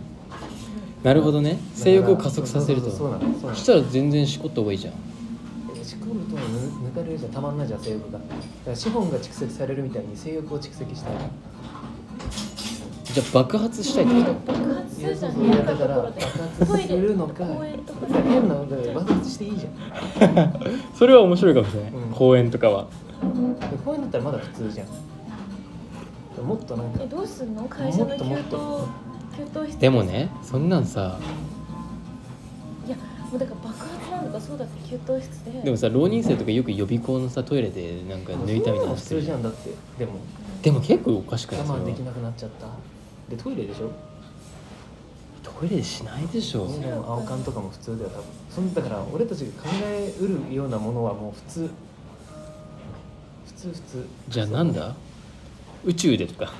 [1.03, 1.59] なるほどね。
[1.73, 2.89] 性欲を加速させると。
[2.89, 3.33] そうそうそうそうなの。
[3.33, 3.55] そうなの。
[3.55, 4.93] そしたら全然しこった方がいいじゃん
[6.05, 8.33] 仕込むと抜かれるじゃたまんないじゃん性欲がだか
[8.67, 11.13] ら資本が蓄積されるみたいに性欲を蓄積したい
[13.05, 22.87] じゃあ爆発したいってこと爆発するじゃんいや変なだから爆発するのか変なので爆発していいじゃんそれは面白いかもしれない、うん公園とかは
[23.71, 24.87] でこういうのだったらまだ普通じゃん
[26.45, 28.43] もっとなんかどうすんの会社の給湯
[29.35, 31.19] 給湯室でもねそんなんさ
[32.87, 35.61] いやもうだから爆発なのかそうだって給湯室で。
[35.63, 39.41] でもさ浪人生とかよく予備校のさトイレでなんか抜いたみたいな普通してるじゃん。
[39.41, 39.69] じゃんだって。
[39.99, 40.13] でも。
[40.61, 41.61] でも結構おかしくない？
[41.61, 42.67] 我慢できなくなっちゃった。
[43.29, 43.91] でトイレでしょ？
[45.43, 46.67] トイレしないでしょ。
[47.07, 48.25] 青缶とかも普通だよ多分。
[48.49, 51.69] そんだから俺たちが考えうるようなものはもう普通。
[53.45, 54.07] 普通普通。
[54.29, 54.95] じゃあなんだ？
[55.83, 56.51] 宇宙でとか。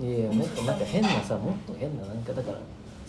[0.00, 2.58] いやいやもっとなんか変なさもっと変ななんかだから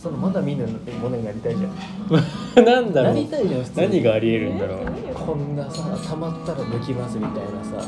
[0.01, 0.65] そのまだ見ぬ
[1.01, 1.71] ものになりたいじゃん。
[2.65, 3.13] なんだろう。
[3.13, 3.87] なりたいじゃん普通に。
[3.87, 4.77] 何がありえるんだろう。
[5.05, 7.85] えこんなさ溜まったら抜きますみたいなさ、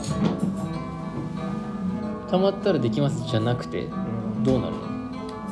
[2.30, 4.44] 溜まったらできますじゃなくてうん。
[4.44, 4.74] どうなる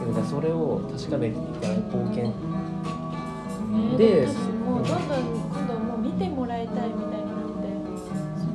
[0.05, 0.13] の？
[0.21, 2.23] だそれを確かめていかない冒険。
[2.25, 2.33] ね
[3.97, 4.27] で
[4.65, 7.69] もうどんどん今度もう見てもらいたいみたいになって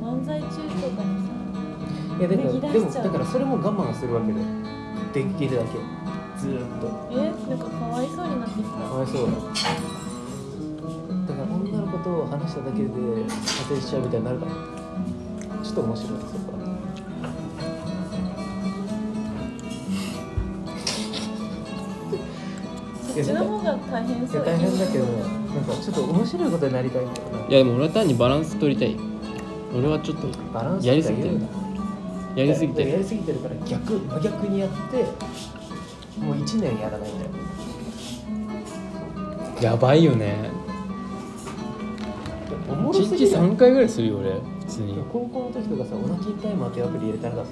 [0.03, 1.33] 漫才中とかにさ
[2.19, 4.41] いやだからでもだからそれも我慢するわけで。
[5.15, 5.79] できるだけ
[6.45, 6.93] ずーっと。
[7.11, 8.71] えなんかかわいそうになってきた。
[8.77, 9.33] かわいそうだ。
[11.33, 13.25] から女の子と話しただけで派
[13.71, 14.53] 生しちゃうみたいになるから
[15.65, 16.65] ちょっと面白いそこは。
[23.15, 25.13] そっちの方が大変そう大変だけどな
[25.63, 28.97] んかちょっと面白いことになりたいんだよないやでも俺は単にバランス取りたい。
[29.75, 31.41] 俺はちょっとバランスやりすぎてる。
[32.37, 32.91] やりすぎてる。
[32.91, 35.07] やりすぎてるから逆真逆にやって
[36.19, 37.31] もう1年やらないんだよ。
[39.61, 40.51] やばいよね。
[42.69, 44.95] おもろ1日すぎる3回ぐらいするよ俺普通に。
[45.13, 47.47] 高校の時とかさオナキンタイマーっていうアプリ入れてなかっ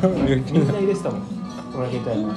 [0.00, 1.22] た みんな入れてたもん
[1.74, 2.34] オナキンタイマー、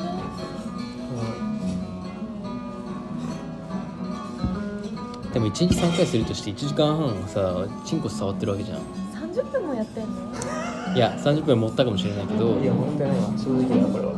[5.33, 8.79] でも1日3回するとして1時間半さチンコ触ってるわけじゃん。
[8.79, 10.95] 30分もやってんの？
[10.95, 12.47] いや30分持ったかもしれないけど。
[12.53, 13.23] うん、いやもったいないわ。
[13.37, 14.13] 正直なこれは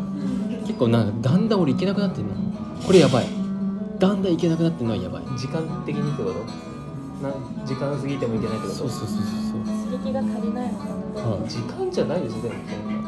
[0.65, 2.33] 結構なんかだんだん俺いけなくなってんの。
[2.85, 3.25] これやばい。
[3.99, 5.23] だんだんいけなくなってんのはやばい。
[5.37, 6.39] 時間的にってこと？
[7.23, 7.29] な
[7.65, 8.79] 時間過ぎてもいけないってこと？
[8.79, 9.23] そうそうそうそ
[9.59, 10.93] う刺激が足りないのかな、
[11.29, 11.49] はい。
[11.49, 13.01] 時間じゃないでしょでもそんな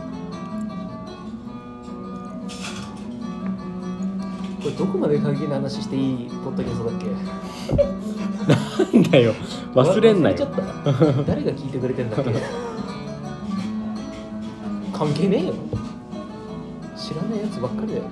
[4.61, 7.05] これどこまで過激な話していいポッドキャストだっけ？
[8.95, 9.33] なんだよ。
[9.73, 10.35] 忘れんなよ。
[10.35, 10.45] った。
[11.23, 12.31] 誰が聞いてくれてんだっけ？
[14.93, 15.53] 関係ねえよ
[17.05, 18.03] 知らないやつばっかりだよ。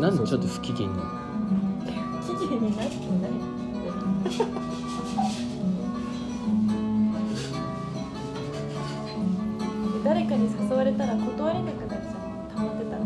[0.00, 1.02] なんでちょっと不機嫌なの？
[2.40, 3.30] 期限になってない。
[10.02, 12.14] 誰かに誘われたら断れなくなるじゃん
[12.56, 13.04] 溜まってたらあ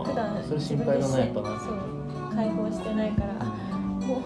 [0.00, 1.60] あ普段それ心配だなやっぱな。
[1.60, 1.78] そう
[2.34, 4.22] 解放してないからあも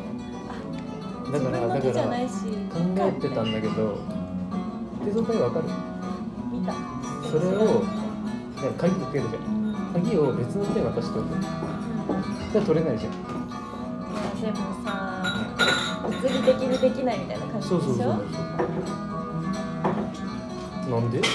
[1.28, 3.98] うだから自分の手だからじゃないし考えてたんだけど
[5.04, 5.64] 手相会わかる。
[6.52, 6.72] 見た。
[7.28, 7.82] それを
[8.62, 9.42] だから鍵かけるじゃん。
[9.94, 11.26] 鍵を別の人に渡しておく。
[11.32, 11.40] うん。
[11.40, 13.12] じゃあ取れないじゃん。
[13.12, 14.90] でもさ
[16.06, 17.80] 物理的にできないみたいな感じでしょ？
[17.80, 18.06] そうそうそう
[20.90, 21.20] なんで？
[21.22, 21.28] そ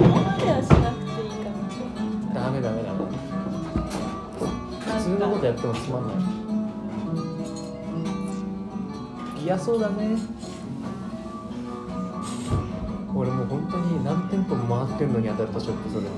[0.00, 1.56] こまではしなくていいかな
[2.28, 2.96] とダメダメダメ。
[4.80, 6.16] 普通のことやってもつまんない。
[9.42, 10.18] 嫌そうだね
[15.06, 16.08] んのにアダルトショップそれで。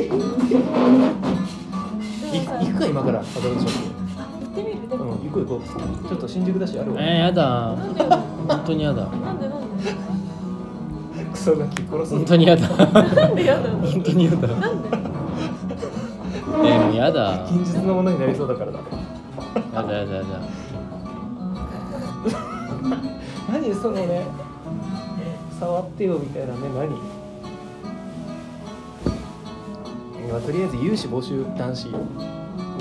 [2.30, 3.72] 行くか今からアダルトショッ
[4.40, 4.88] 行ってみる？
[4.88, 5.62] でプも、うん行こう行こ
[6.04, 7.00] うちょっと新宿だしあるわ。
[7.02, 7.76] えー、やだ。
[8.48, 9.04] 本当にやだ。
[9.06, 9.90] なんでなんで
[11.32, 12.68] クソガキ殺す本当にやだ。
[12.68, 13.70] なんでやだ？
[13.70, 14.48] 本当にやだ。
[14.48, 14.88] なんで？
[14.92, 17.44] えー、もうやだ。
[17.48, 18.78] 近日のものになりそうだからだ。
[19.74, 20.26] やだやだやだ。
[23.52, 24.24] 何そのね
[25.60, 26.96] 触ってよみたいなね何？
[30.28, 31.92] 今とりあえず有志募集男子ウ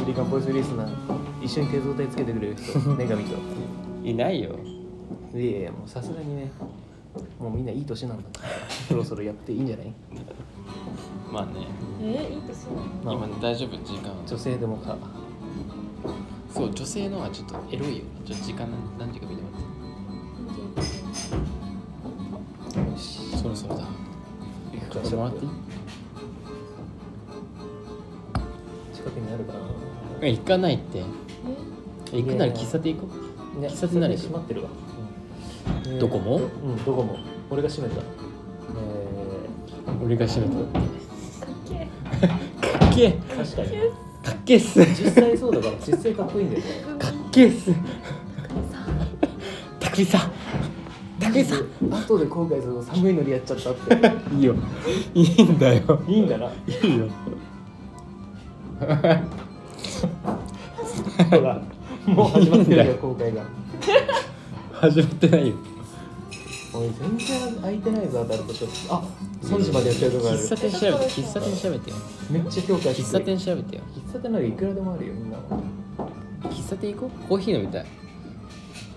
[0.06, 3.36] リカンボイスリスナー一緒に手相体つけてくれる人女神と。
[4.04, 4.56] いないよ
[5.34, 6.52] いやいやもうさすがにね。
[7.40, 8.50] もうみんないい年なんだから
[8.88, 9.92] そろそろやっていいんじゃない、
[11.32, 11.52] まあね。
[12.02, 12.64] えー、いい年
[13.04, 13.78] なのまあ今大丈夫？
[13.84, 14.12] 時間。
[14.26, 14.96] 女性でもか。
[16.54, 25.52] そう女性のはちょっとエロいよちょっと時間何何時か見てもらょかっともらっていい？
[28.96, 29.60] 近くにあるかな。
[30.22, 31.00] え行かないって。
[32.14, 32.22] え？
[32.22, 33.08] 行くなら喫茶店行こ
[33.60, 34.70] いや喫茶店なら閉まってるわ、
[36.00, 36.38] どこも？
[36.38, 37.18] うんどこも。
[37.50, 38.02] 俺が閉めた。
[38.02, 38.04] え
[40.02, 40.62] う俺が閉めた。
[40.62, 41.88] かっけえ。
[42.80, 43.08] かっけえ。
[43.10, 43.70] ー、確かに。
[44.24, 44.80] かっけえっす。
[44.80, 46.62] 実際そうだから実際かっこいいんだよ。
[46.66, 46.70] ね
[47.00, 47.72] かっけえっす。
[49.80, 50.32] たくみさん
[51.30, 51.60] たくみさん。
[51.90, 54.36] 後で後悔すると寒いのにやっちゃったって。
[54.36, 54.56] いいよ。
[55.14, 56.02] いいんだよ。
[56.08, 56.48] いいんだな。
[56.48, 57.08] いいよ。
[61.30, 61.62] ほら
[62.06, 63.44] もう始まってるよ後悔が。
[64.74, 65.56] 始まってないよ。
[66.74, 69.04] おい全然空いてないぞアダルトショップあ
[69.42, 70.38] 3時までやってるとこある。
[70.38, 71.96] 喫茶店調べて喫茶店調べてよ。
[72.32, 73.82] めっちゃ評価して喫茶店調べてよ。
[73.96, 75.38] 喫茶店ならいくらでもあるよみんな
[76.44, 77.28] 喫茶店行こう。
[77.28, 77.86] コーヒー飲みたい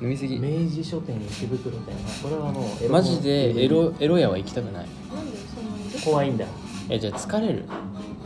[0.02, 0.40] 飲みすぎ。
[0.40, 1.94] 明治書店池袋店。
[2.20, 2.90] これはもうエロ本。
[2.90, 4.86] マジでエロエロ屋は行きたくない。
[5.14, 6.44] なんでそんなに怖いんだ。
[6.88, 7.64] えじゃあ疲れる。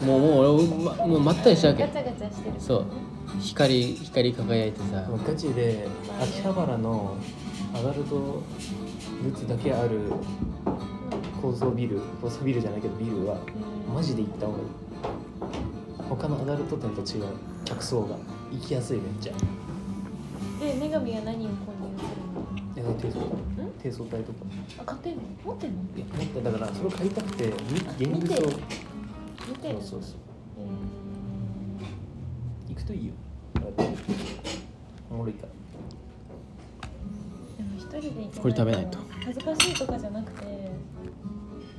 [0.02, 1.82] もうもう俺まもうまったりしちゃうけ。
[1.82, 2.54] ガチャガチャしてる。
[2.58, 2.86] そう。
[3.42, 5.06] 光光り輝いてさ。
[5.06, 5.86] もうガチで
[6.18, 7.14] 秋葉原の
[7.74, 8.42] アダルトグ
[9.28, 10.00] ッズだけある
[11.42, 13.36] 高層ビル高層ビルじゃないけどビルは
[13.94, 14.64] マジで行った方がいい。
[16.08, 17.24] 他のアダルト店と違う
[17.66, 18.16] 客層が
[18.50, 19.32] 行きやすいめっちゃ。
[20.58, 21.75] で女神は何を購入する
[22.86, 23.20] のえ低層
[23.82, 24.38] 低層体とか
[24.78, 25.22] あ買ってんの？
[25.44, 25.82] 持ってんの？
[25.96, 28.50] いや持ってだからそれを買いたくてみ現実を
[29.48, 29.72] 見て。
[29.72, 30.18] るそうそうそう。
[32.68, 33.12] え行くといいよ。
[35.10, 35.52] おもろいから。
[36.88, 38.98] ーでも一人で行けこれ食べないと。
[39.24, 40.44] 恥ずかしいとかじゃなくて。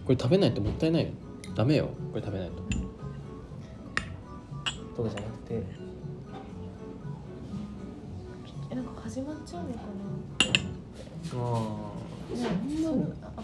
[0.06, 1.10] これ食べないともったいないよ。
[1.56, 1.90] ダメよ。
[2.12, 2.64] これ食べないと。
[4.96, 5.64] とかじゃなくて。
[8.72, 10.47] えなんか始まっちゃうのかな？
[11.36, 11.38] あ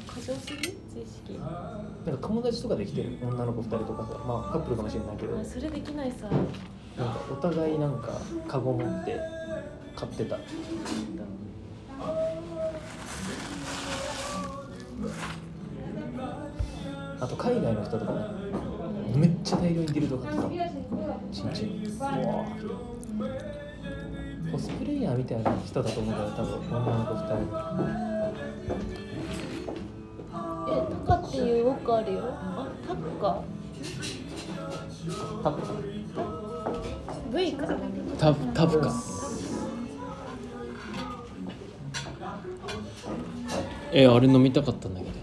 [0.07, 0.69] 過剰すぎ知
[1.05, 1.39] 識。
[1.41, 5.39] あなんか友達とかできてる女の子2人とかさまあカップルかもしれないけど。
[5.39, 6.29] あそれできないさ。
[6.29, 9.19] なんかお互いなんかカゴ持って
[9.95, 10.37] 買ってた。
[17.19, 18.19] あと海外の人とかね。
[19.15, 20.43] めっちゃ大量にディルド買ってた。
[21.31, 22.11] ちんちんうわ
[24.53, 27.73] コスプレイヤーみたいな人だと思うから多分女の子2
[30.69, 30.71] え
[31.07, 32.19] タカっていうウォッカあるよ。
[32.31, 33.41] あタッカ。
[33.81, 35.61] 人タップ
[37.35, 37.67] V か。
[38.19, 38.93] タタフか
[43.91, 45.22] えあれ飲みたかったんだけど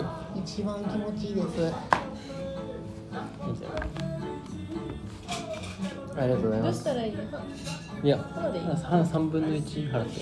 [0.00, 0.06] よ。
[0.34, 1.46] 一番気持ちいいです。
[1.46, 1.54] いい
[3.56, 3.72] じゃん
[6.18, 6.76] ありがとうございどます。
[6.76, 7.12] うしたらいい
[8.02, 10.20] いやそうでいい3 3分の1払って。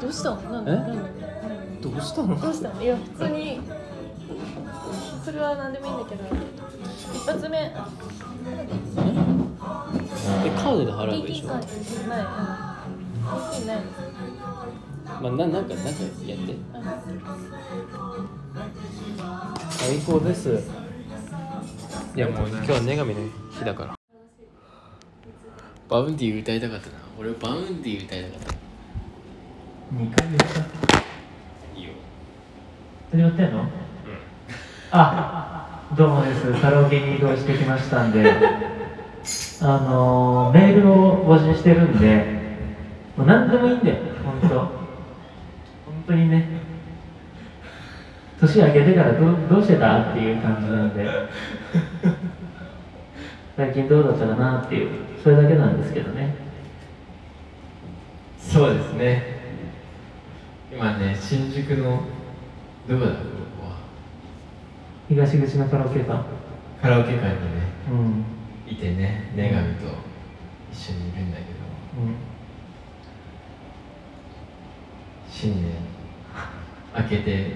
[0.00, 0.40] どうしたの？
[0.42, 0.72] なんで？
[0.72, 0.74] え？
[0.74, 1.88] なんで？
[1.88, 2.40] どうしたの？
[2.40, 2.82] どうしたの？
[2.82, 3.60] いや普通に
[5.24, 6.24] それは何でもいいんだけど
[7.14, 7.58] 一発目。
[7.58, 7.74] え？
[10.56, 11.66] カードで払うでしカード
[12.08, 12.20] ない。
[12.20, 12.26] うん。
[13.24, 13.76] 現金ない
[15.22, 15.90] まあ、ななんかなんか
[16.26, 16.54] やって。
[19.70, 20.60] 最高です。
[22.16, 23.20] いやもう今日は女神の
[23.58, 23.94] 日だから。
[25.88, 26.94] Vaundy 歌いたかったな。
[27.18, 28.54] 俺は Vaundy 歌いたかった。
[29.94, 30.60] 2回言った。
[31.78, 31.90] いいよ。
[33.10, 33.64] 始まってんの？
[34.90, 36.52] あどうもです。
[36.60, 38.32] カラオケに移動してきましたんで。
[39.62, 42.26] あのー、メールを募集してるんで
[43.16, 43.92] もう何でもいいんで
[44.22, 44.58] 本当。
[44.58, 44.83] 本
[46.06, 46.48] 当にね
[48.40, 51.08] 年明けてからどうどうしてたっていう感じなんで
[53.56, 54.90] 最近どうだったかなっていう
[55.22, 56.34] それだけなんですけどね。
[58.38, 59.34] そうですね。
[60.72, 62.02] 今ね新宿の
[62.88, 63.16] どこだこ
[63.60, 63.76] こは。
[65.08, 66.24] 東口のカラオケ館。
[66.82, 67.38] カラオケ館にね
[67.90, 68.24] うん。
[68.70, 69.86] いてね女神と
[70.72, 71.48] 一緒にいるんだけど。
[72.02, 72.16] うん。
[75.30, 75.93] 新年
[76.96, 77.48] 明けて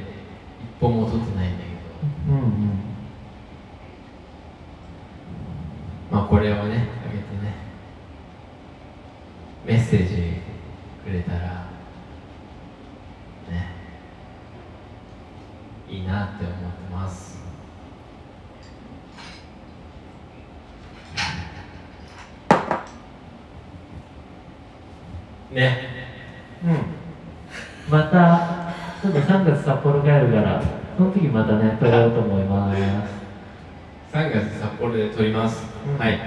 [0.61, 1.70] 一歩も取ってないんだけ
[2.30, 2.34] ど。
[2.34, 2.78] うんうん。
[6.11, 7.55] まあこれをねあげてね。
[9.64, 10.41] メッセージ
[11.05, 11.39] くれたら
[13.49, 13.72] ね。
[15.89, 16.59] いいなって思って
[16.93, 17.39] ます。
[25.51, 25.78] ね
[26.64, 26.99] うん
[27.91, 30.62] またちょっと3月札幌帰るから
[30.97, 32.81] その時またね撮ろうと思います。
[34.16, 35.99] 3月札幌で撮ります、うん。
[35.99, 36.18] はい。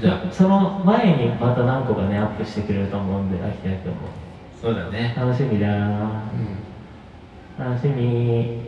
[0.00, 4.08] じゃあその前にまた何個かねアップしてくれると思うんで秋田君も。
[4.60, 5.14] そうだね。
[5.16, 5.68] 楽しみだ。
[5.68, 6.22] な
[7.58, 7.70] うん。
[7.70, 8.63] 楽しみ